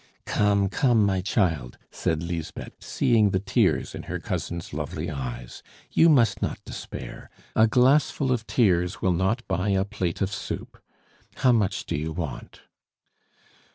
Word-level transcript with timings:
"Come, 0.25 0.67
come, 0.67 1.05
my 1.05 1.21
child," 1.21 1.77
said 1.91 2.23
Lisbeth, 2.23 2.73
seeing 2.79 3.29
the 3.29 3.39
tears 3.39 3.93
in 3.93 4.01
her 4.09 4.17
cousin's 4.19 4.73
lovely 4.73 5.11
eyes, 5.11 5.61
"you 5.91 6.09
must 6.09 6.41
not 6.41 6.57
despair. 6.65 7.29
A 7.55 7.67
glassful 7.67 8.31
of 8.31 8.47
tears 8.47 9.03
will 9.03 9.13
not 9.13 9.47
buy 9.47 9.69
a 9.69 9.85
plate 9.85 10.19
of 10.19 10.33
soup. 10.33 10.79
How 11.35 11.51
much 11.51 11.85
do 11.85 11.95
you 11.95 12.11
want?" 12.13 12.61